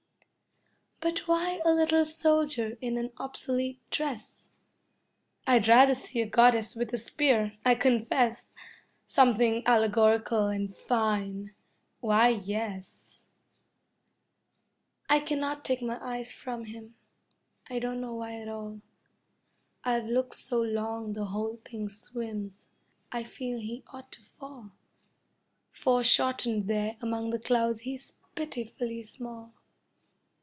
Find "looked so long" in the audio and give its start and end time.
20.05-21.13